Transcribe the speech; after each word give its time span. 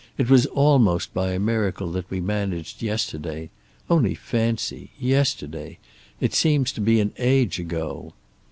It 0.17 0.31
was 0.31 0.47
almost 0.47 1.13
by 1.13 1.29
a 1.33 1.39
miracle 1.39 1.91
that 1.91 2.09
we 2.09 2.19
managed 2.19 2.81
yesterday 2.81 3.51
only 3.87 4.15
fancy 4.15 4.89
yesterday! 4.99 5.77
It 6.19 6.33
seems 6.33 6.71
to 6.71 6.81
be 6.81 6.99
an 6.99 7.13
age 7.19 7.59
ago! 7.59 8.15